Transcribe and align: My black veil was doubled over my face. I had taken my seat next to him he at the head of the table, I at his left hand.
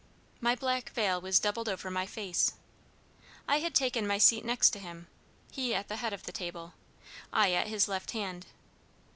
My 0.39 0.55
black 0.55 0.89
veil 0.89 1.21
was 1.21 1.39
doubled 1.39 1.69
over 1.69 1.91
my 1.91 2.07
face. 2.07 2.53
I 3.47 3.59
had 3.59 3.75
taken 3.75 4.07
my 4.07 4.17
seat 4.17 4.43
next 4.43 4.71
to 4.71 4.79
him 4.79 5.05
he 5.51 5.75
at 5.75 5.89
the 5.89 5.97
head 5.97 6.11
of 6.11 6.23
the 6.23 6.31
table, 6.31 6.73
I 7.31 7.51
at 7.53 7.67
his 7.67 7.87
left 7.87 8.09
hand. 8.09 8.47